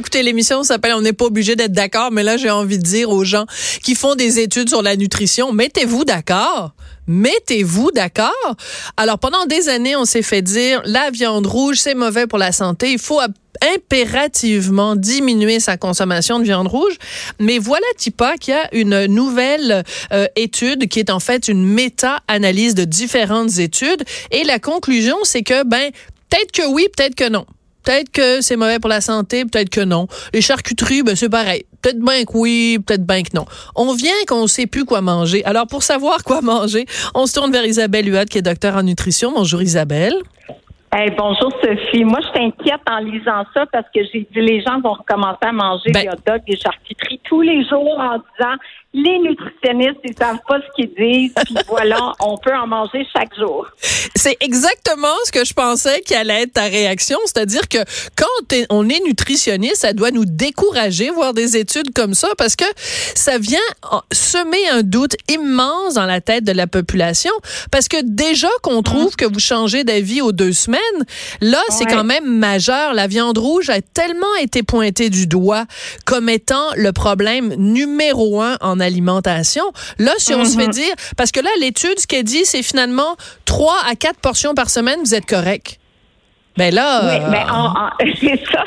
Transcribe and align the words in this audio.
Écoutez, 0.00 0.22
l'émission 0.22 0.62
s'appelle 0.62 0.94
On 0.94 1.02
n'est 1.02 1.12
pas 1.12 1.26
obligé 1.26 1.56
d'être 1.56 1.72
d'accord, 1.72 2.10
mais 2.10 2.22
là, 2.22 2.38
j'ai 2.38 2.48
envie 2.48 2.78
de 2.78 2.82
dire 2.82 3.10
aux 3.10 3.22
gens 3.22 3.44
qui 3.82 3.94
font 3.94 4.14
des 4.14 4.38
études 4.38 4.70
sur 4.70 4.80
la 4.80 4.96
nutrition, 4.96 5.52
mettez-vous 5.52 6.06
d'accord. 6.06 6.72
Mettez-vous 7.06 7.90
d'accord. 7.90 8.56
Alors, 8.96 9.18
pendant 9.18 9.44
des 9.44 9.68
années, 9.68 9.96
on 9.96 10.06
s'est 10.06 10.22
fait 10.22 10.40
dire, 10.40 10.80
la 10.86 11.10
viande 11.10 11.46
rouge, 11.46 11.76
c'est 11.76 11.94
mauvais 11.94 12.26
pour 12.26 12.38
la 12.38 12.50
santé. 12.50 12.92
Il 12.92 12.98
faut 12.98 13.20
impérativement 13.74 14.96
diminuer 14.96 15.60
sa 15.60 15.76
consommation 15.76 16.38
de 16.38 16.44
viande 16.44 16.68
rouge. 16.68 16.94
Mais 17.38 17.58
voilà, 17.58 17.84
Tipa, 17.98 18.38
qu'il 18.38 18.54
y 18.54 18.56
a 18.56 18.74
une 18.74 19.04
nouvelle 19.04 19.84
euh, 20.14 20.26
étude 20.34 20.88
qui 20.88 20.98
est 20.98 21.10
en 21.10 21.20
fait 21.20 21.46
une 21.48 21.62
méta-analyse 21.62 22.74
de 22.74 22.84
différentes 22.84 23.58
études. 23.58 24.02
Et 24.30 24.44
la 24.44 24.60
conclusion, 24.60 25.18
c'est 25.24 25.42
que, 25.42 25.62
ben, 25.62 25.90
peut-être 26.30 26.52
que 26.52 26.66
oui, 26.66 26.86
peut-être 26.96 27.14
que 27.14 27.28
non. 27.28 27.44
Peut-être 27.84 28.10
que 28.10 28.40
c'est 28.40 28.56
mauvais 28.56 28.78
pour 28.78 28.90
la 28.90 29.00
santé, 29.00 29.44
peut-être 29.44 29.70
que 29.70 29.80
non. 29.80 30.06
Les 30.32 30.40
charcuteries, 30.40 31.02
ben 31.02 31.16
c'est 31.16 31.28
pareil. 31.28 31.64
Peut-être 31.82 31.98
bien 31.98 32.24
que 32.24 32.32
oui, 32.34 32.78
peut-être 32.84 33.06
bien 33.06 33.22
que 33.22 33.30
non. 33.34 33.46
On 33.74 33.94
vient 33.94 34.12
qu'on 34.26 34.46
sait 34.46 34.66
plus 34.66 34.84
quoi 34.84 35.00
manger. 35.00 35.44
Alors, 35.44 35.66
pour 35.66 35.82
savoir 35.82 36.22
quoi 36.24 36.42
manger, 36.42 36.86
on 37.14 37.26
se 37.26 37.34
tourne 37.34 37.52
vers 37.52 37.64
Isabelle 37.64 38.08
Huot, 38.08 38.26
qui 38.26 38.38
est 38.38 38.42
docteur 38.42 38.76
en 38.76 38.82
nutrition. 38.82 39.32
Bonjour 39.32 39.62
Isabelle. 39.62 40.14
Hey, 40.92 41.08
bonjour 41.16 41.52
Sophie. 41.62 42.02
Moi, 42.04 42.18
je 42.20 42.32
t'inquiète 42.32 42.80
en 42.90 42.98
lisant 42.98 43.44
ça 43.54 43.64
parce 43.72 43.86
que 43.94 44.00
j'ai 44.12 44.26
dit 44.32 44.40
les 44.40 44.60
gens 44.60 44.80
vont 44.80 44.94
recommencer 44.94 45.38
à 45.42 45.52
manger 45.52 45.92
Ben- 45.92 46.02
des 46.02 46.08
hot 46.08 46.20
dogs, 46.26 46.42
des 46.48 46.56
charcuteries 46.56 47.20
tous 47.28 47.42
les 47.42 47.62
jours 47.68 47.96
en 47.96 48.16
disant 48.16 48.56
les 48.92 49.18
nutritionnistes, 49.20 50.00
ils 50.02 50.16
savent 50.18 50.40
pas 50.48 50.58
ce 50.58 50.66
qu'ils 50.74 50.92
disent. 50.98 51.32
Puis 51.44 51.54
voilà, 51.68 52.10
on 52.18 52.36
peut 52.38 52.52
en 52.52 52.66
manger 52.66 53.06
chaque 53.16 53.32
jour. 53.38 53.68
C'est 54.16 54.36
exactement 54.40 55.14
ce 55.24 55.30
que 55.30 55.44
je 55.44 55.54
pensais 55.54 56.00
qui 56.00 56.16
allait 56.16 56.42
être 56.42 56.54
ta 56.54 56.64
réaction. 56.64 57.18
C'est-à-dire 57.24 57.68
que 57.68 57.78
quand 58.16 58.56
on 58.70 58.88
est 58.88 59.00
nutritionniste, 59.06 59.76
ça 59.76 59.92
doit 59.92 60.10
nous 60.10 60.24
décourager 60.24 61.10
voir 61.10 61.34
des 61.34 61.56
études 61.56 61.94
comme 61.94 62.14
ça 62.14 62.30
parce 62.36 62.56
que 62.56 62.64
ça 63.14 63.38
vient 63.38 63.58
en- 63.88 64.02
semer 64.10 64.68
un 64.72 64.82
doute 64.82 65.14
immense 65.30 65.94
dans 65.94 66.06
la 66.06 66.20
tête 66.20 66.42
de 66.42 66.52
la 66.52 66.66
population. 66.66 67.30
Parce 67.70 67.86
que 67.86 67.98
déjà 68.02 68.48
qu'on 68.64 68.82
trouve 68.82 69.14
que 69.14 69.24
vous 69.24 69.38
changez 69.38 69.84
d'avis 69.84 70.20
aux 70.20 70.32
deux 70.32 70.52
semaines, 70.52 70.79
là, 71.40 71.58
c'est 71.70 71.86
quand 71.86 72.04
même 72.04 72.24
majeur. 72.24 72.94
La 72.94 73.06
viande 73.06 73.38
rouge 73.38 73.70
a 73.70 73.80
tellement 73.80 74.34
été 74.40 74.62
pointée 74.62 75.10
du 75.10 75.26
doigt 75.26 75.64
comme 76.06 76.28
étant 76.28 76.66
le 76.76 76.92
problème 76.92 77.54
numéro 77.56 78.40
un 78.40 78.56
en 78.60 78.80
alimentation. 78.80 79.64
Là, 79.98 80.12
si 80.18 80.34
on 80.34 80.44
se 80.44 80.58
fait 80.58 80.68
dire, 80.68 80.94
parce 81.16 81.32
que 81.32 81.40
là, 81.40 81.50
l'étude, 81.60 81.98
ce 81.98 82.06
qu'elle 82.06 82.24
dit, 82.24 82.44
c'est 82.44 82.62
finalement 82.62 83.16
3 83.44 83.74
à 83.90 83.94
4 83.94 84.20
portions 84.20 84.54
par 84.54 84.70
semaine, 84.70 84.98
vous 85.00 85.14
êtes 85.14 85.26
correct. 85.26 85.76
Ben 86.56 86.74
là, 86.74 87.00
Oui, 87.04 87.24
euh, 87.24 87.28
mais 87.30 87.44
en- 87.50 87.66
en- 87.68 87.90
c'est 88.20 88.42
ça. 88.52 88.64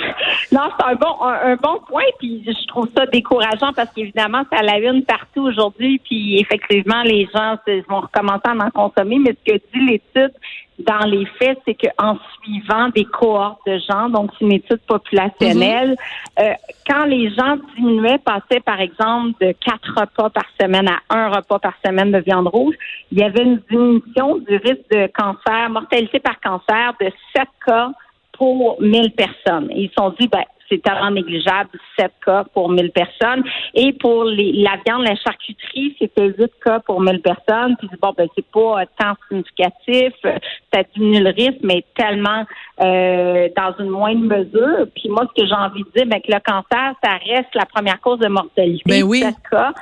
Non, 0.54 0.62
c'est 0.80 0.86
un 0.86 0.96
bon, 0.96 1.22
un, 1.22 1.52
un 1.52 1.56
bon 1.58 1.80
point, 1.88 2.04
puis 2.18 2.44
je 2.48 2.68
trouve 2.68 2.88
ça 2.96 3.06
décourageant 3.08 3.74
parce 3.76 3.90
qu'évidemment, 3.94 4.44
à 4.52 4.64
la 4.64 4.78
une 4.80 5.04
partout 5.04 5.42
aujourd'hui, 5.42 6.00
puis 6.04 6.40
effectivement, 6.40 7.04
les 7.04 7.28
gens 7.36 7.58
vont 7.90 8.00
recommencer 8.02 8.42
à 8.46 8.52
en 8.54 8.72
consommer, 8.72 9.20
mais 9.20 9.36
ce 9.46 9.52
que 9.54 9.58
dit 9.58 9.86
l'étude 9.86 10.32
dans 10.80 11.06
les 11.06 11.26
faits, 11.38 11.60
c'est 11.66 11.76
qu'en 11.76 12.18
suivant 12.42 12.90
des 12.90 13.06
cohortes 13.06 13.62
de 13.68 13.78
gens, 13.90 14.10
donc 14.10 14.32
c'est 14.38 14.46
une 14.46 14.54
étude 14.54 14.80
populationnelle, 14.88 15.96
euh, 16.40 16.54
quand 16.88 17.06
les 17.06 17.30
gens 17.30 17.58
diminuaient, 17.76 18.18
passaient 18.18 18.60
par 18.60 18.82
exemple 18.82 19.34
de 19.40 19.54
quatre 19.64 20.00
repas 20.00 20.30
par 20.30 20.46
semaine 20.60 20.88
à 20.88 21.00
un 21.10 21.30
repas 21.30 21.60
par 21.60 21.74
semaine 21.86 22.12
de 22.12 22.20
viande 22.20 22.48
rouge, 22.48 22.76
il 23.12 23.20
y 23.20 23.24
avait 23.24 23.44
une 23.44 23.62
diminution 23.70 24.38
du 24.38 24.58
risque 24.58 24.90
de 24.92 25.08
cancer, 25.14 25.70
mortalité 25.70 26.20
par 26.20 26.40
cancer 26.40 26.94
de 27.00 27.12
7 27.36 27.48
cas 27.66 27.92
pour 28.34 28.82
1000 28.82 29.12
personnes. 29.12 29.70
Et 29.72 29.84
ils 29.84 29.90
se 29.90 29.94
sont 29.96 30.14
dit, 30.20 30.28
ben, 30.28 30.44
c'est 30.70 30.82
tellement 30.82 31.12
négligeable, 31.12 31.70
7 31.98 32.12
cas 32.26 32.44
pour 32.54 32.70
1000 32.70 32.92
personnes. 32.92 33.44
Et 33.74 33.94
pour 33.94 34.24
les, 34.26 34.52
la 34.54 34.78
viande, 34.86 35.04
la 35.04 35.16
charcuterie, 35.16 35.96
c'était 36.00 36.28
8 36.28 36.52
cas 36.64 36.80
pour 36.80 37.02
1000 37.02 37.22
personnes. 37.22 37.76
Puis 37.78 37.90
bon, 38.02 38.14
ben, 38.18 38.28
c'est 38.36 38.46
pas 38.46 38.82
euh, 38.82 38.86
tant 38.98 39.14
significatif, 39.28 40.14
euh, 40.26 40.38
ça 40.74 40.84
diminue 40.96 41.24
le 41.24 41.30
risque, 41.32 41.62
mais 41.64 41.84
tellement 41.96 42.46
euh, 42.82 43.50
dans 43.56 43.74
une 43.80 43.90
moindre 43.90 44.26
mesure. 44.26 44.88
Puis 44.96 45.10
moi, 45.10 45.26
ce 45.36 45.42
que 45.42 45.48
j'ai 45.48 45.56
envie 45.56 45.84
de 45.84 45.90
dire, 45.96 46.06
ben, 46.08 46.22
que 46.22 46.32
le 46.32 46.40
cancer, 46.40 46.94
ça 47.04 47.12
reste 47.26 47.54
la 47.56 47.66
première 47.66 48.00
cause 48.00 48.20
de 48.20 48.28
mortalité. 48.28 48.84
Ben 48.86 49.04
oui. 49.04 49.20
7 49.20 49.36
cas, 49.50 49.74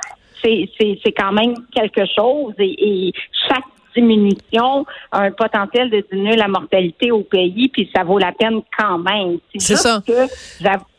c'est, 0.42 0.68
c'est, 0.78 0.98
c'est 1.04 1.12
quand 1.12 1.32
même 1.32 1.54
quelque 1.74 2.04
chose. 2.06 2.54
Et, 2.58 3.08
et 3.08 3.12
chaque 3.48 3.64
diminution 3.94 4.84
un 5.12 5.30
potentiel 5.30 5.90
de 5.90 6.04
diminuer 6.10 6.36
la 6.36 6.48
mortalité 6.48 7.10
au 7.10 7.20
pays, 7.22 7.68
puis 7.68 7.90
ça 7.94 8.04
vaut 8.04 8.18
la 8.18 8.32
peine 8.32 8.60
quand 8.78 8.98
même. 8.98 9.38
C'est 9.54 9.72
juste 9.74 9.82
ça. 9.82 10.00
que 10.06 10.12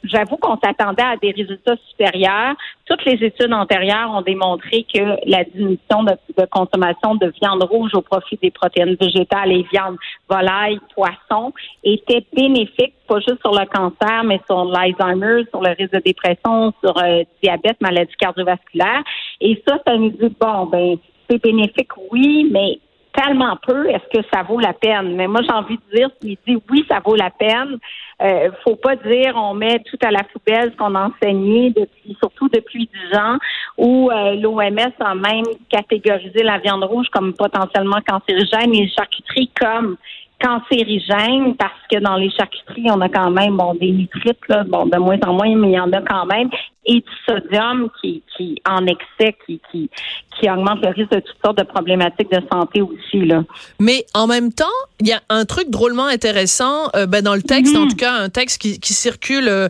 j'avoue- 0.03 0.37
qu'on 0.37 0.57
s'attendait 0.63 1.03
à 1.03 1.15
des 1.17 1.31
résultats 1.31 1.75
supérieurs. 1.89 2.55
Toutes 2.85 3.05
les 3.05 3.23
études 3.25 3.53
antérieures 3.53 4.11
ont 4.13 4.21
démontré 4.21 4.85
que 4.93 4.99
la 5.25 5.43
diminution 5.45 6.03
de, 6.03 6.11
de 6.37 6.45
consommation 6.51 7.15
de 7.15 7.31
viande 7.41 7.63
rouge 7.63 7.91
au 7.93 8.01
profit 8.01 8.37
des 8.41 8.51
protéines 8.51 8.95
végétales 8.99 9.51
et 9.51 9.65
viande 9.71 9.97
volaille, 10.29 10.79
poisson 10.93 11.53
était 11.83 12.25
bénéfique, 12.35 12.93
pas 13.07 13.19
juste 13.19 13.39
sur 13.41 13.51
le 13.53 13.65
cancer, 13.65 14.23
mais 14.25 14.39
sur 14.47 14.65
l'Alzheimer, 14.65 15.43
sur 15.49 15.61
le 15.61 15.69
risque 15.77 15.93
de 15.93 15.99
dépression, 15.99 16.73
sur 16.83 16.97
euh, 16.97 17.23
diabète, 17.41 17.79
maladie 17.81 18.13
cardiovasculaire. 18.19 19.03
Et 19.39 19.61
ça, 19.67 19.77
ça 19.85 19.95
nous 19.97 20.09
dit, 20.09 20.33
bon, 20.39 20.65
ben, 20.65 20.97
c'est 21.29 21.41
bénéfique, 21.41 21.91
oui, 22.11 22.49
mais 22.51 22.79
tellement 23.13 23.57
peu, 23.67 23.87
est-ce 23.89 24.19
que 24.19 24.25
ça 24.33 24.43
vaut 24.43 24.59
la 24.59 24.73
peine? 24.73 25.15
Mais 25.15 25.27
moi, 25.27 25.41
j'ai 25.43 25.53
envie 25.53 25.77
de 25.77 25.95
dire, 25.95 26.09
s'il 26.19 26.37
dit 26.47 26.57
oui, 26.69 26.85
ça 26.89 26.99
vaut 26.99 27.15
la 27.15 27.29
peine, 27.29 27.77
euh, 28.21 28.49
faut 28.63 28.75
pas 28.75 28.95
dire 28.95 29.33
on 29.35 29.53
met 29.53 29.79
tout 29.79 29.97
à 30.03 30.11
la 30.11 30.23
poubelle 30.23 30.71
ce 30.71 30.77
qu'on 30.77 30.95
a 30.95 31.09
enseigné 31.09 31.69
depuis, 31.69 32.15
surtout 32.19 32.49
depuis 32.49 32.89
10 33.11 33.17
ans, 33.17 33.37
où 33.77 34.09
euh, 34.11 34.35
l'OMS 34.35 34.93
a 34.99 35.15
même 35.15 35.45
catégorisé 35.69 36.43
la 36.43 36.57
viande 36.57 36.83
rouge 36.83 37.07
comme 37.11 37.33
potentiellement 37.33 37.99
cancérigène 38.07 38.73
et 38.73 38.91
les 39.35 39.49
comme 39.59 39.97
cancérigènes 40.43 41.55
parce 41.55 41.71
que 41.91 41.99
dans 41.99 42.15
les 42.15 42.29
charcuteries, 42.31 42.91
on 42.91 43.01
a 43.01 43.09
quand 43.09 43.31
même 43.31 43.57
bon 43.57 43.73
des 43.75 43.91
nitrites, 43.91 44.47
là, 44.49 44.63
bon, 44.63 44.85
de 44.85 44.97
moins 44.97 45.17
en 45.25 45.33
moins, 45.33 45.55
mais 45.55 45.69
il 45.69 45.73
y 45.73 45.79
en 45.79 45.91
a 45.93 46.01
quand 46.01 46.25
même, 46.25 46.49
et 46.85 46.95
du 46.95 47.11
sodium 47.25 47.89
qui, 48.01 48.21
qui 48.35 48.61
en 48.67 48.85
excès, 48.85 49.35
qui, 49.45 49.61
qui, 49.71 49.89
qui 50.37 50.49
augmente 50.49 50.81
le 50.83 50.89
risque 50.89 51.11
de 51.11 51.21
toutes 51.21 51.37
sortes 51.43 51.57
de 51.57 51.63
problématiques 51.63 52.29
de 52.31 52.41
santé 52.51 52.81
aussi. 52.81 53.25
Là. 53.25 53.43
Mais 53.79 54.05
en 54.13 54.27
même 54.27 54.51
temps, 54.51 54.65
il 54.99 55.07
y 55.07 55.13
a 55.13 55.21
un 55.29 55.45
truc 55.45 55.69
drôlement 55.69 56.05
intéressant 56.05 56.89
euh, 56.95 57.05
ben, 57.05 57.23
dans 57.23 57.35
le 57.35 57.41
texte, 57.41 57.75
en 57.77 57.87
tout 57.87 57.95
cas 57.95 58.13
un 58.13 58.29
texte 58.29 58.61
qui, 58.61 58.79
qui 58.79 58.93
circule, 58.93 59.47
euh, 59.47 59.69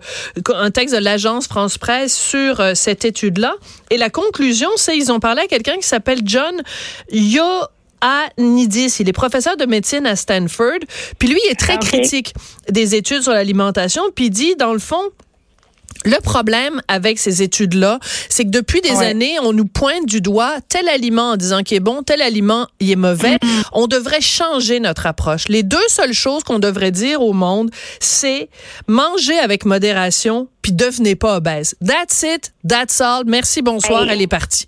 un 0.56 0.72
texte 0.72 0.96
de 0.96 1.04
l'agence 1.04 1.48
France 1.48 1.78
Presse 1.78 2.18
sur 2.18 2.60
euh, 2.60 2.72
cette 2.74 3.06
étude-là. 3.06 3.54
Et 3.92 3.98
la 3.98 4.10
conclusion, 4.10 4.70
c'est 4.76 4.98
ils 4.98 5.12
ont 5.12 5.20
parlé 5.20 5.42
à 5.42 5.48
quelqu'un 5.48 5.76
qui 5.76 5.88
s'appelle 5.88 6.22
John 6.26 6.56
Yo. 7.12 7.44
Nidis, 8.38 8.96
il 9.00 9.10
est 9.10 9.14
professeur 9.14 9.58
de 9.58 9.66
médecine 9.66 10.06
à 10.06 10.16
Stanford, 10.16 10.80
puis 11.20 11.28
lui 11.30 11.40
il 11.46 11.52
est 11.52 11.60
très 11.60 11.76
Ok. 11.76 11.82
critique 11.86 12.34
des 12.70 12.96
études 12.96 13.22
sur 13.24 13.34
l'alimentation, 13.34 14.04
puis 14.16 14.26
il 14.26 14.30
dit 14.30 14.56
dans 14.56 14.74
le 14.74 14.80
fond 14.80 15.02
le 16.06 16.20
problème 16.20 16.82
avec 16.90 17.18
ces 17.18 17.44
études-là, 17.44 18.00
c'est 18.28 18.44
que 18.44 18.50
depuis 18.50 18.82
des 18.82 18.92
Ouais. 18.92 19.06
années, 19.06 19.38
on 19.42 19.54
nous 19.54 19.66
pointe 19.66 20.06
du 20.06 20.20
doigt 20.20 20.56
tel 20.68 20.90
aliment 20.90 21.32
en 21.32 21.38
disant 21.38 21.62
qu'il 21.64 21.78
est 21.78 21.82
bon, 21.82 22.04
tel 22.04 22.22
aliment 22.22 22.68
il 22.82 22.92
est 22.92 22.98
mauvais. 22.98 23.36
Mm-hmm. 23.36 23.64
On 23.72 23.88
devrait 23.88 24.20
changer 24.20 24.82
notre 24.82 25.06
approche. 25.06 25.48
Les 25.48 25.64
deux 25.64 25.88
seules 25.88 26.12
choses 26.14 26.44
qu'on 26.44 26.60
devrait 26.60 26.92
dire 26.92 27.22
au 27.22 27.32
monde, 27.32 27.70
c'est 28.02 28.50
manger 28.88 29.38
avec 29.40 29.64
modération 29.66 30.50
puis 30.62 30.74
devenez 30.74 31.16
pas 31.16 31.38
obèse. 31.38 31.76
That's 31.86 32.24
it, 32.24 32.54
that's 32.68 33.00
all. 33.00 33.24
Merci, 33.26 33.62
bonsoir, 33.62 34.04
Hey. 34.04 34.10
elle 34.12 34.22
est 34.22 34.28
partie. 34.28 34.66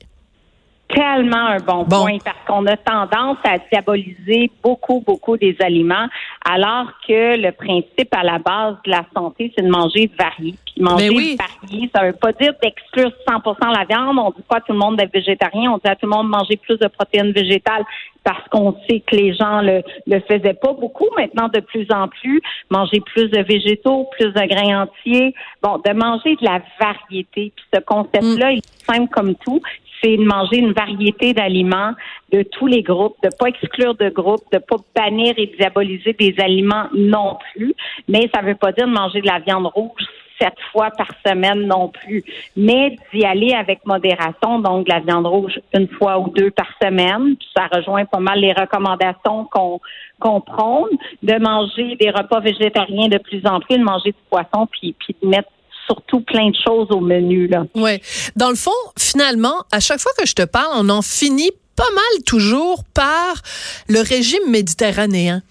Tellement 0.87 1.47
un 1.47 1.57
bon, 1.57 1.85
point 1.85 2.17
parce 2.23 2.37
qu'on 2.47 2.65
a 2.67 2.77
tendance 2.77 3.37
à 3.43 3.57
diaboliser 3.71 4.51
beaucoup, 4.63 5.03
beaucoup 5.05 5.37
des 5.37 5.55
aliments, 5.59 6.07
alors 6.47 6.87
que 7.07 7.37
le 7.37 7.51
principe 7.51 8.13
à 8.15 8.23
la 8.23 8.39
base 8.39 8.75
de 8.85 8.91
la 8.91 9.05
santé, 9.15 9.51
c'est 9.55 9.63
de 9.63 9.69
manger 9.69 10.09
varié. 10.17 10.55
Puis 10.65 10.83
manger 10.83 11.35
varié, 11.37 11.89
ça 11.93 12.03
veut 12.05 12.13
pas 12.13 12.31
dire 12.33 12.53
d'exclure 12.61 13.11
100% 13.27 13.73
la 13.73 13.85
viande. 13.85 14.17
On 14.19 14.31
dit 14.31 14.43
pas 14.47 14.57
à 14.57 14.61
tout 14.61 14.73
le 14.73 14.79
monde 14.79 14.97
d'être 14.97 15.13
végétarien. 15.13 15.71
On 15.71 15.77
dit 15.77 15.87
à 15.87 15.95
tout 15.95 16.05
le 16.05 16.15
monde 16.15 16.27
de 16.27 16.31
manger 16.31 16.57
plus 16.57 16.77
de 16.77 16.87
protéines 16.87 17.31
végétales 17.31 17.83
parce 18.23 18.47
qu'on 18.49 18.75
sait 18.89 19.01
que 19.01 19.15
les 19.15 19.33
gens 19.35 19.61
le, 19.61 19.81
le 20.07 20.19
faisaient 20.21 20.55
pas 20.55 20.73
beaucoup. 20.73 21.07
Maintenant, 21.15 21.47
de 21.47 21.59
plus 21.59 21.87
en 21.91 22.07
plus, 22.07 22.41
manger 22.69 22.99
plus 23.01 23.29
de 23.29 23.41
végétaux, 23.41 24.07
plus 24.17 24.33
de 24.33 24.47
grains 24.47 24.83
entiers. 24.83 25.33
Bon, 25.61 25.77
de 25.77 25.93
manger 25.93 26.35
de 26.35 26.45
la 26.45 26.61
variété. 26.79 27.51
Puis 27.55 27.65
ce 27.73 27.79
concept-là, 27.79 28.51
mm. 28.51 28.53
il 28.53 28.57
est 28.57 28.85
simple 28.85 29.09
comme 29.11 29.35
tout 29.35 29.61
c'est 30.01 30.17
de 30.17 30.23
manger 30.23 30.57
une 30.57 30.73
variété 30.73 31.33
d'aliments 31.33 31.93
de 32.31 32.43
tous 32.43 32.67
les 32.67 32.83
groupes, 32.83 33.15
de 33.23 33.29
pas 33.37 33.47
exclure 33.47 33.95
de 33.95 34.09
groupes, 34.09 34.43
de 34.51 34.59
pas 34.59 34.77
bannir 34.95 35.33
et 35.37 35.47
diaboliser 35.57 36.13
des 36.13 36.35
aliments 36.39 36.87
non 36.93 37.37
plus. 37.53 37.73
Mais 38.07 38.29
ça 38.33 38.41
veut 38.41 38.55
pas 38.55 38.71
dire 38.71 38.87
de 38.87 38.93
manger 38.93 39.21
de 39.21 39.27
la 39.27 39.39
viande 39.39 39.67
rouge 39.67 40.03
sept 40.39 40.55
fois 40.71 40.89
par 40.91 41.07
semaine 41.25 41.65
non 41.67 41.89
plus, 41.89 42.23
mais 42.55 42.97
d'y 43.13 43.23
aller 43.25 43.53
avec 43.53 43.85
modération, 43.85 44.59
donc 44.59 44.85
de 44.85 44.91
la 44.91 44.99
viande 44.99 45.27
rouge 45.27 45.59
une 45.73 45.87
fois 45.87 46.19
ou 46.19 46.29
deux 46.29 46.51
par 46.51 46.67
semaine. 46.81 47.35
Ça 47.55 47.67
rejoint 47.71 48.05
pas 48.05 48.19
mal 48.19 48.39
les 48.39 48.53
recommandations 48.53 49.45
qu'on 49.45 49.79
qu'on 50.19 50.39
prône, 50.39 50.97
de 51.23 51.35
manger 51.39 51.97
des 51.97 52.09
repas 52.09 52.39
végétariens 52.39 53.09
de 53.09 53.17
plus 53.17 53.45
en 53.45 53.59
plus, 53.59 53.77
de 53.77 53.83
manger 53.83 54.11
du 54.11 54.17
poisson, 54.29 54.65
puis, 54.71 54.95
puis 54.97 55.15
de 55.21 55.27
mettre 55.27 55.49
surtout 55.85 56.21
plein 56.21 56.49
de 56.49 56.55
choses 56.65 56.87
au 56.89 56.99
menu. 56.99 57.47
Là. 57.47 57.65
Ouais. 57.75 58.01
Dans 58.35 58.49
le 58.49 58.55
fond, 58.55 58.71
finalement, 58.97 59.63
à 59.71 59.79
chaque 59.79 59.99
fois 59.99 60.11
que 60.17 60.25
je 60.25 60.33
te 60.33 60.43
parle, 60.43 60.71
on 60.75 60.89
en 60.89 61.01
finit 61.01 61.51
pas 61.75 61.89
mal 61.93 62.23
toujours 62.25 62.83
par 62.93 63.41
le 63.87 63.99
régime 63.99 64.49
méditerranéen. 64.49 65.41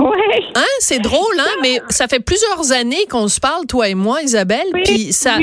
Ouais. 0.00 0.42
Hein, 0.54 0.62
c'est 0.78 0.98
drôle, 0.98 1.38
hein, 1.38 1.50
mais 1.62 1.80
ça 1.88 2.06
fait 2.06 2.20
plusieurs 2.20 2.70
années 2.72 3.06
qu'on 3.10 3.28
se 3.28 3.40
parle, 3.40 3.66
toi 3.66 3.88
et 3.88 3.94
moi, 3.94 4.22
Isabelle, 4.22 4.66
puis 4.84 5.12
ça, 5.12 5.38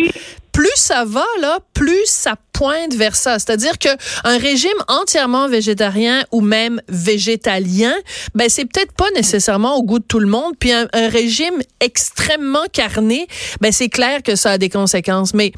plus 0.53 0.71
ça 0.75 1.03
va 1.03 1.25
là, 1.41 1.59
plus 1.73 2.05
ça 2.05 2.35
pointe 2.53 2.93
vers 2.93 3.15
ça. 3.15 3.39
C'est-à-dire 3.39 3.77
que 3.77 3.89
un 4.23 4.37
régime 4.37 4.69
entièrement 4.87 5.49
végétarien 5.49 6.23
ou 6.31 6.39
même 6.39 6.79
végétalien, 6.87 7.93
ben 8.35 8.47
c'est 8.49 8.65
peut-être 8.65 8.93
pas 8.93 9.09
nécessairement 9.15 9.75
au 9.75 9.83
goût 9.83 9.99
de 9.99 10.05
tout 10.05 10.19
le 10.19 10.27
monde. 10.27 10.53
Puis 10.57 10.71
un, 10.71 10.87
régime 10.93 11.61
extrêmement 11.81 12.65
carné, 12.71 13.27
ben 13.59 13.71
c'est 13.71 13.89
clair 13.89 14.23
que 14.23 14.35
ça 14.35 14.51
a 14.51 14.57
des 14.57 14.69
conséquences. 14.69 15.33
Mais 15.33 15.51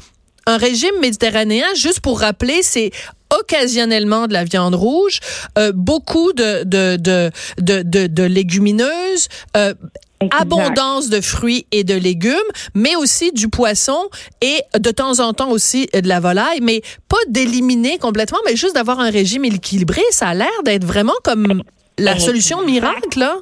un 0.46 0.56
régime 0.56 0.98
méditerranéen, 1.00 1.66
juste 1.74 2.00
pour 2.00 2.20
rappeler, 2.20 2.62
c'est 2.62 2.90
occasionnellement 3.30 4.26
de 4.26 4.32
la 4.32 4.44
viande 4.44 4.74
rouge, 4.74 5.20
euh, 5.58 5.72
beaucoup 5.74 6.32
de, 6.32 6.62
de, 6.64 6.96
de, 6.96 7.30
de, 7.58 8.06
de, 8.06 8.22
légumineuses, 8.22 9.28
euh, 9.56 9.74
abondance 10.30 11.08
de 11.08 11.20
fruits 11.20 11.66
et 11.72 11.84
de 11.84 11.94
légumes, 11.94 12.34
mais 12.74 12.96
aussi 12.96 13.32
du 13.32 13.48
poisson 13.48 14.08
et 14.40 14.60
de 14.78 14.90
temps 14.90 15.20
en 15.20 15.32
temps 15.32 15.50
aussi 15.50 15.86
de 15.92 16.08
la 16.08 16.20
volaille, 16.20 16.60
mais 16.62 16.80
pas 17.08 17.16
d'éliminer 17.28 17.98
complètement, 17.98 18.38
mais 18.46 18.56
juste 18.56 18.74
d'avoir 18.74 19.00
un 19.00 19.10
régime 19.10 19.44
équilibré. 19.44 20.02
Ça 20.10 20.28
a 20.28 20.34
l'air 20.34 20.62
d'être 20.64 20.84
vraiment 20.84 21.14
comme 21.24 21.62
la 21.98 22.18
solution 22.18 22.62
miracle, 22.62 23.18
là. 23.18 23.36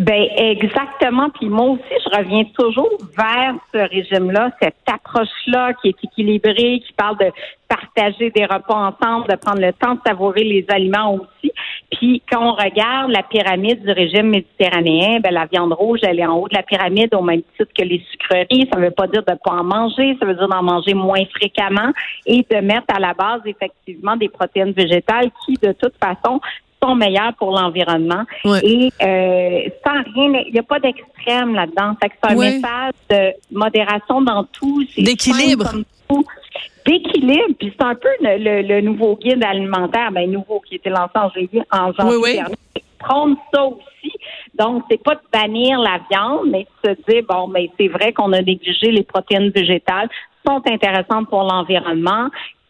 Ben 0.00 0.26
exactement. 0.38 1.28
Puis 1.30 1.50
moi 1.50 1.72
aussi, 1.72 1.82
je 1.90 2.16
reviens 2.16 2.44
toujours 2.58 2.96
vers 3.14 3.54
ce 3.74 3.78
régime-là, 3.78 4.50
cette 4.62 4.74
approche-là 4.86 5.74
qui 5.74 5.88
est 5.88 5.96
équilibrée, 6.02 6.82
qui 6.86 6.92
parle 6.96 7.18
de 7.18 7.30
partager 7.68 8.30
des 8.30 8.46
repas 8.46 8.74
ensemble, 8.74 9.28
de 9.28 9.36
prendre 9.36 9.60
le 9.60 9.72
temps 9.74 9.94
de 9.94 10.00
savourer 10.06 10.44
les 10.44 10.64
aliments 10.68 11.14
aussi. 11.16 11.52
Puis 11.92 12.22
quand 12.30 12.42
on 12.42 12.54
regarde 12.54 13.10
la 13.10 13.22
pyramide 13.22 13.84
du 13.84 13.92
régime 13.92 14.30
méditerranéen, 14.30 15.20
ben 15.20 15.32
la 15.32 15.46
viande 15.46 15.74
rouge, 15.74 16.00
elle 16.02 16.18
est 16.18 16.26
en 16.26 16.38
haut 16.38 16.48
de 16.48 16.54
la 16.54 16.62
pyramide 16.62 17.14
au 17.14 17.22
même 17.22 17.42
titre 17.56 17.70
que 17.76 17.84
les 17.84 18.02
sucreries. 18.10 18.68
Ça 18.72 18.78
ne 18.78 18.86
veut 18.86 18.90
pas 18.90 19.06
dire 19.06 19.22
de 19.22 19.32
ne 19.32 19.36
pas 19.36 19.52
en 19.52 19.64
manger, 19.64 20.16
ça 20.18 20.26
veut 20.26 20.34
dire 20.34 20.48
d'en 20.48 20.62
manger 20.62 20.94
moins 20.94 21.22
fréquemment 21.34 21.92
et 22.26 22.46
de 22.50 22.56
mettre 22.60 22.86
à 22.94 22.98
la 22.98 23.12
base 23.12 23.42
effectivement 23.44 24.16
des 24.16 24.28
protéines 24.28 24.72
végétales 24.72 25.30
qui, 25.44 25.54
de 25.62 25.72
toute 25.72 25.94
façon, 26.02 26.40
sont 26.82 26.94
meilleurs 26.94 27.34
pour 27.34 27.52
l'environnement. 27.52 28.24
Et 28.62 28.90
euh, 29.02 29.68
sans 29.86 30.02
rien, 30.14 30.42
il 30.46 30.52
n'y 30.52 30.58
a 30.58 30.62
pas 30.62 30.80
d'extrême 30.80 31.54
là-dedans. 31.54 31.94
C'est 32.02 32.30
un 32.30 32.34
message 32.34 32.92
de 33.10 33.32
modération 33.52 34.22
dans 34.22 34.44
tout. 34.44 34.84
D'équilibre. 34.96 35.70
D'équilibre. 36.86 37.54
Puis 37.58 37.72
c'est 37.78 37.84
un 37.84 37.94
peu 37.94 38.08
le, 38.20 38.80
nouveau 38.80 39.16
guide 39.16 39.44
alimentaire, 39.44 40.10
ben 40.12 40.30
nouveau 40.30 40.60
qui 40.60 40.76
était 40.76 40.90
lancé 40.90 41.12
en 41.14 41.28
janvier, 41.30 41.62
en 41.70 41.92
janvier 41.92 42.34
dernier. 42.34 42.56
Prendre 42.98 43.36
ça 43.52 43.64
aussi. 43.64 44.12
Donc, 44.54 44.84
c'est 44.90 45.02
pas 45.02 45.14
de 45.14 45.20
bannir 45.32 45.80
la 45.80 46.00
viande, 46.10 46.48
mais 46.50 46.66
de 46.84 46.90
se 46.90 47.10
dire, 47.10 47.22
bon, 47.28 47.48
mais 47.48 47.70
c'est 47.78 47.88
vrai 47.88 48.12
qu'on 48.12 48.32
a 48.32 48.40
négligé 48.42 48.90
les 48.90 49.02
protéines 49.02 49.50
végétales 49.50 50.08
sont 50.46 50.60
intéressantes 50.66 51.28
pour 51.28 51.44
l'environnement 51.44 52.28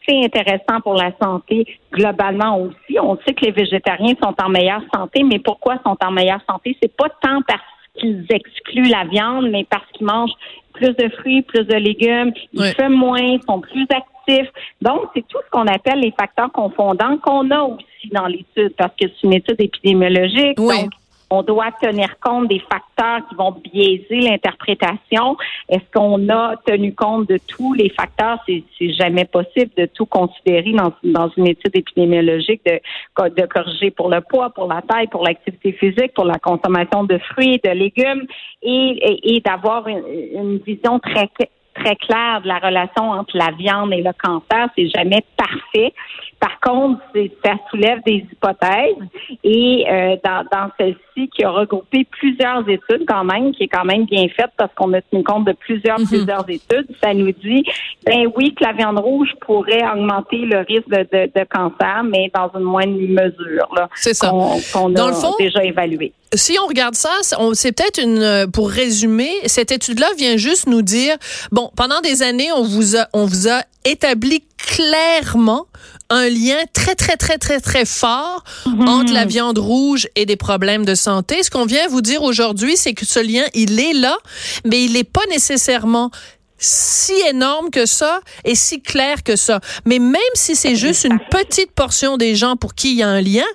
c'est 0.08 0.24
intéressant 0.24 0.80
pour 0.82 0.94
la 0.94 1.12
santé 1.20 1.66
globalement 1.92 2.58
aussi. 2.58 2.98
On 3.00 3.16
sait 3.26 3.34
que 3.34 3.44
les 3.44 3.52
végétariens 3.52 4.14
sont 4.22 4.34
en 4.42 4.48
meilleure 4.48 4.82
santé, 4.94 5.22
mais 5.22 5.38
pourquoi 5.38 5.78
sont 5.84 5.96
en 6.04 6.10
meilleure 6.10 6.42
santé? 6.48 6.76
C'est 6.82 6.94
pas 6.96 7.08
tant 7.20 7.40
parce 7.46 7.60
qu'ils 7.98 8.26
excluent 8.30 8.88
la 8.88 9.04
viande, 9.04 9.50
mais 9.50 9.64
parce 9.64 9.86
qu'ils 9.92 10.06
mangent 10.06 10.34
plus 10.82 10.94
de 11.04 11.08
fruits, 11.16 11.42
plus 11.42 11.64
de 11.64 11.74
légumes, 11.76 12.32
ils 12.52 12.74
fument 12.74 12.94
moins, 12.94 13.38
sont 13.48 13.60
plus 13.60 13.86
actifs. 13.90 14.48
Donc, 14.80 15.02
c'est 15.14 15.26
tout 15.28 15.38
ce 15.44 15.50
qu'on 15.50 15.66
appelle 15.66 16.00
les 16.00 16.12
facteurs 16.18 16.50
confondants 16.52 17.16
qu'on 17.18 17.50
a 17.50 17.62
aussi 17.62 18.08
dans 18.12 18.26
l'étude, 18.26 18.74
parce 18.76 18.92
que 19.00 19.06
c'est 19.08 19.22
une 19.22 19.34
étude 19.34 19.60
épidémiologique. 19.60 20.56
Donc, 20.56 20.90
on 21.32 21.42
doit 21.42 21.72
tenir 21.80 22.20
compte 22.20 22.48
des 22.48 22.58
facteurs 22.58 23.26
qui 23.26 23.34
vont 23.34 23.52
biaiser 23.52 24.20
l'interprétation. 24.28 25.38
Est-ce 25.66 25.90
qu'on 25.94 26.28
a 26.28 26.56
tenu 26.66 26.94
compte 26.94 27.26
de 27.26 27.38
tous 27.48 27.72
les 27.72 27.88
facteurs? 27.88 28.38
C'est, 28.46 28.62
jamais 28.92 29.24
possible 29.24 29.70
de 29.78 29.86
tout 29.86 30.04
considérer 30.04 30.74
dans, 31.02 31.30
une 31.38 31.46
étude 31.46 31.74
épidémiologique, 31.74 32.60
de, 32.66 33.46
corriger 33.46 33.90
pour 33.90 34.10
le 34.10 34.20
poids, 34.20 34.50
pour 34.50 34.68
la 34.68 34.82
taille, 34.82 35.06
pour 35.06 35.24
l'activité 35.24 35.72
physique, 35.72 36.12
pour 36.14 36.26
la 36.26 36.38
consommation 36.38 37.04
de 37.04 37.16
fruits, 37.16 37.60
de 37.64 37.70
légumes 37.70 38.26
et, 38.62 39.40
d'avoir 39.42 39.88
une, 39.88 40.04
une 40.34 40.58
vision 40.58 40.98
très 40.98 41.30
très 41.74 41.96
claire 41.96 42.42
de 42.42 42.48
la 42.48 42.58
relation 42.58 43.10
entre 43.10 43.34
la 43.36 43.50
viande 43.52 43.92
et 43.92 44.02
le 44.02 44.12
cancer. 44.22 44.68
C'est 44.76 44.88
jamais 44.88 45.24
parfait. 45.36 45.94
Par 46.42 46.58
contre, 46.58 47.00
ça 47.44 47.52
soulève 47.70 48.00
des 48.04 48.26
hypothèses 48.32 48.96
et 49.44 49.84
euh, 49.88 50.16
dans, 50.24 50.44
dans 50.50 50.70
celle-ci 50.76 51.28
qui 51.28 51.44
a 51.44 51.50
regroupé 51.50 52.04
plusieurs 52.10 52.68
études 52.68 53.04
quand 53.06 53.22
même, 53.22 53.52
qui 53.52 53.62
est 53.62 53.68
quand 53.68 53.84
même 53.84 54.06
bien 54.06 54.26
faite 54.36 54.50
parce 54.56 54.74
qu'on 54.74 54.92
a 54.92 55.00
tenu 55.02 55.22
compte 55.22 55.44
de 55.44 55.52
plusieurs 55.52 56.00
mhm. 56.00 56.06
plusieurs 56.08 56.44
études, 56.50 56.88
ça 57.00 57.14
nous 57.14 57.30
dit 57.30 57.62
ben 58.04 58.26
oui 58.36 58.52
que 58.56 58.64
la 58.64 58.72
viande 58.72 58.98
rouge 58.98 59.30
pourrait 59.46 59.84
augmenter 59.94 60.38
le 60.38 60.64
risque 60.66 60.88
de, 60.88 61.30
de, 61.32 61.44
cancer, 61.44 62.02
mais 62.02 62.28
dans 62.34 62.50
une 62.58 62.64
moindre 62.64 62.98
mesure. 62.98 63.88
C'est 63.94 64.14
ça. 64.14 64.30
Qu'on 64.72 64.96
a 64.96 65.12
déjà 65.38 65.62
évalué 65.62 66.12
si 66.34 66.56
on 66.62 66.66
regarde 66.66 66.94
ça, 66.94 67.10
c'est 67.52 67.72
peut-être 67.72 68.00
une, 68.00 68.50
pour 68.52 68.70
résumer, 68.70 69.30
cette 69.44 69.70
étude-là 69.70 70.06
vient 70.16 70.38
juste 70.38 70.66
nous 70.66 70.80
dire, 70.80 71.16
bon, 71.50 71.70
pendant 71.76 72.00
des 72.00 72.22
années, 72.22 72.50
on 72.52 72.62
vous 72.62 72.96
a, 72.96 73.06
on 73.12 73.26
vous 73.26 73.48
a 73.48 73.62
établi 73.84 74.42
clairement 74.56 75.66
un 76.12 76.28
lien 76.28 76.58
très, 76.72 76.94
très, 76.94 77.16
très, 77.16 77.38
très, 77.38 77.60
très 77.60 77.84
fort 77.84 78.44
mhm. 78.66 78.88
entre 78.88 79.12
la 79.12 79.24
viande 79.24 79.58
rouge 79.58 80.08
et 80.14 80.26
des 80.26 80.36
problèmes 80.36 80.84
de 80.84 80.94
santé. 80.94 81.42
Ce 81.42 81.50
qu'on 81.50 81.64
vient 81.64 81.88
vous 81.88 82.02
dire 82.02 82.22
aujourd'hui, 82.22 82.76
c'est 82.76 82.92
que 82.92 83.06
ce 83.06 83.18
lien, 83.18 83.44
il 83.54 83.80
est 83.80 83.94
là, 83.94 84.16
mais 84.64 84.84
il 84.84 84.92
n'est 84.92 85.04
pas 85.04 85.22
nécessairement 85.30 86.10
si 86.58 87.14
énorme 87.28 87.70
que 87.70 87.86
ça 87.86 88.20
et 88.44 88.54
si 88.54 88.80
clair 88.80 89.24
que 89.24 89.34
ça. 89.34 89.60
Mais 89.84 89.98
même 89.98 90.20
si 90.34 90.54
c'est 90.54 90.76
juste 90.76 91.04
une 91.04 91.18
petite 91.18 91.72
portion 91.72 92.16
des 92.16 92.36
gens 92.36 92.56
pour 92.56 92.74
qui 92.74 92.92
il 92.92 92.98
y 92.98 93.02
a 93.02 93.08
un 93.08 93.20
lien, 93.20 93.46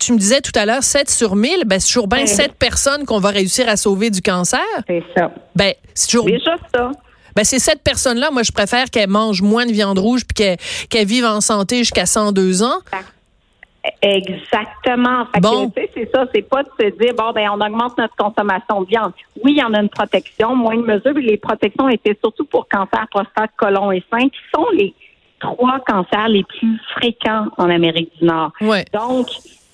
tu 0.00 0.12
me 0.12 0.18
disais 0.18 0.40
tout 0.40 0.52
à 0.56 0.66
l'heure 0.66 0.82
7 0.82 1.08
sur 1.08 1.36
1000, 1.36 1.64
ben 1.66 1.78
c'est 1.78 1.86
toujours 1.86 2.08
bien 2.08 2.26
7 2.26 2.54
personnes 2.54 3.04
qu'on 3.04 3.20
va 3.20 3.28
réussir 3.28 3.68
à 3.68 3.76
sauver 3.76 4.10
du 4.10 4.22
cancer. 4.22 4.60
C'est 4.88 5.04
ça. 5.16 5.30
Ben, 5.54 5.72
c'est 5.94 6.08
toujours 6.08 6.26
Déjà 6.26 6.56
ça. 6.74 6.90
Ben, 7.38 7.44
c'est 7.44 7.60
cette 7.60 7.84
personne-là, 7.84 8.32
moi, 8.32 8.42
je 8.42 8.50
préfère 8.50 8.90
qu'elle 8.90 9.08
mange 9.08 9.42
moins 9.42 9.64
de 9.64 9.70
viande 9.70 10.00
rouge 10.00 10.22
puis 10.26 10.34
qu'elle 10.34 10.56
qu'elle 10.90 11.06
vive 11.06 11.24
en 11.24 11.40
santé 11.40 11.78
jusqu'à 11.78 12.04
102 12.04 12.64
ans. 12.64 12.80
Exactement. 14.02 15.24
bon. 15.40 15.70
c'est 15.76 16.10
ça, 16.12 16.24
c'est 16.34 16.42
pas 16.42 16.64
de 16.64 16.68
se 16.80 16.86
dire 16.98 17.14
bon 17.16 17.30
ben 17.32 17.48
on 17.52 17.60
augmente 17.64 17.96
notre 17.96 18.16
consommation 18.16 18.82
de 18.82 18.88
viande. 18.88 19.12
Oui, 19.44 19.52
il 19.52 19.58
y 19.58 19.62
en 19.62 19.72
a 19.72 19.80
une 19.80 19.88
protection, 19.88 20.56
moins 20.56 20.74
de 20.74 20.82
mesures, 20.82 21.12
mais 21.14 21.20
les 21.20 21.36
protections 21.36 21.88
étaient 21.88 22.18
surtout 22.20 22.44
pour 22.44 22.66
cancer, 22.68 23.06
prostate, 23.08 23.52
colon 23.56 23.92
et 23.92 24.02
sein, 24.10 24.28
qui 24.28 24.40
sont 24.52 24.66
les 24.72 24.92
trois 25.38 25.78
cancers 25.86 26.26
les 26.26 26.42
plus 26.42 26.76
fréquents 26.96 27.46
en 27.56 27.70
Amérique 27.70 28.10
du 28.18 28.24
Nord. 28.24 28.50
Ouais. 28.60 28.84
Donc 28.92 29.28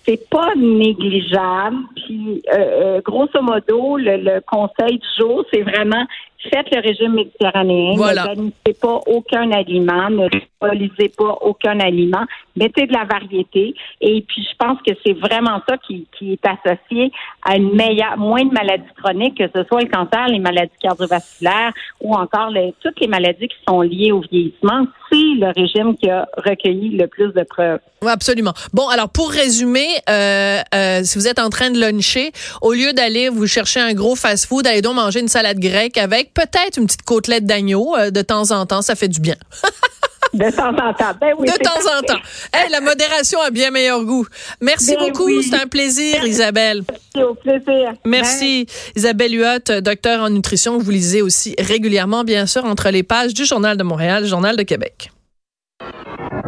c'est 0.04 0.28
pas 0.28 0.54
négligeable. 0.54 1.76
Puis, 1.96 2.42
euh, 2.52 2.56
euh, 2.56 3.00
grosso 3.00 3.40
modo, 3.40 3.96
le, 3.96 4.40
conseil 4.40 4.98
du 4.98 5.06
jour, 5.18 5.44
c'est 5.52 5.62
vraiment 5.62 6.04
faites 6.50 6.66
le 6.74 6.80
régime 6.80 7.14
méditerranéen. 7.14 7.94
Voilà. 7.96 8.22
Ne 8.22 8.34
bannissez 8.34 8.80
pas 8.80 9.00
aucun 9.06 9.50
aliment, 9.52 10.10
ne 10.10 10.28
lisez 10.72 11.10
pas 11.16 11.38
aucun 11.42 11.78
aliment. 11.80 12.24
Mettez 12.56 12.86
de 12.86 12.92
la 12.92 13.04
variété. 13.04 13.74
Et 14.00 14.24
puis, 14.26 14.46
je 14.50 14.56
pense 14.58 14.78
que 14.86 14.92
c'est 15.04 15.12
vraiment 15.12 15.60
ça 15.68 15.76
qui, 15.78 16.06
qui 16.16 16.32
est 16.32 16.46
associé 16.46 17.10
à 17.42 17.56
une 17.56 17.74
meilleure, 17.74 18.16
moins 18.16 18.44
de 18.44 18.52
maladies 18.52 18.84
chroniques, 19.02 19.38
que 19.38 19.48
ce 19.54 19.64
soit 19.64 19.82
le 19.82 19.88
cancer, 19.88 20.28
les 20.28 20.38
maladies 20.38 20.72
cardiovasculaires 20.80 21.72
ou 22.00 22.14
encore 22.14 22.50
les, 22.50 22.74
toutes 22.82 23.00
les 23.00 23.08
maladies 23.08 23.48
qui 23.48 23.56
sont 23.68 23.80
liées 23.80 24.12
au 24.12 24.20
vieillissement. 24.20 24.86
C'est 25.10 25.16
le 25.16 25.52
régime 25.54 25.96
qui 25.96 26.08
a 26.08 26.26
recueilli 26.36 26.96
le 26.96 27.06
plus 27.06 27.32
de 27.32 27.42
preuves. 27.42 27.80
Oui, 28.04 28.10
absolument. 28.10 28.52
Bon, 28.74 28.86
alors 28.88 29.08
pour 29.08 29.30
résumer, 29.30 29.86
euh, 30.10 30.60
euh, 30.74 31.00
si 31.04 31.18
vous 31.18 31.26
êtes 31.26 31.38
en 31.38 31.48
train 31.48 31.70
de 31.70 31.80
luncher, 31.80 32.32
au 32.60 32.74
lieu 32.74 32.92
d'aller 32.92 33.30
vous 33.30 33.46
chercher 33.46 33.80
un 33.80 33.94
gros 33.94 34.14
fast-food, 34.14 34.66
allez 34.66 34.82
donc 34.82 34.96
manger 34.96 35.20
une 35.20 35.28
salade 35.28 35.58
grecque 35.58 35.96
avec 35.96 36.33
peut-être 36.34 36.78
une 36.78 36.86
petite 36.86 37.02
côtelette 37.02 37.46
d'agneau 37.46 37.96
euh, 37.96 38.10
de 38.10 38.22
temps 38.22 38.50
en 38.50 38.66
temps, 38.66 38.82
ça 38.82 38.94
fait 38.94 39.08
du 39.08 39.20
bien. 39.20 39.36
De 40.32 40.50
temps 40.50 40.70
en 40.70 40.92
temps. 40.92 41.12
Ben 41.20 41.32
oui, 41.38 41.46
de 41.46 41.52
temps 41.62 41.96
en 41.96 42.02
temps. 42.02 42.18
Hey, 42.52 42.68
la 42.68 42.80
modération 42.80 43.40
a 43.40 43.50
bien 43.50 43.70
meilleur 43.70 44.02
goût. 44.04 44.26
Merci 44.60 44.96
Ben 44.96 45.06
beaucoup. 45.06 45.26
oui. 45.26 45.46
C'est 45.48 45.54
un 45.54 45.68
plaisir, 45.68 46.26
Isabelle. 46.26 46.82
C'est 47.14 47.22
au 47.22 47.34
plaisir. 47.34 47.92
Merci. 48.04 48.66
Isabelle 48.96 49.32
Huot, 49.32 49.80
docteur 49.80 50.22
en 50.22 50.30
nutrition. 50.30 50.76
Vous 50.78 50.90
lisez 50.90 51.22
aussi 51.22 51.54
régulièrement, 51.60 52.24
bien 52.24 52.46
sûr, 52.46 52.64
entre 52.64 52.90
les 52.90 53.04
pages 53.04 53.32
du 53.32 53.44
Journal 53.44 53.76
de 53.76 53.84
Montréal, 53.84 54.26
Journal 54.26 54.56
de 54.56 54.64
Québec. 54.64 55.12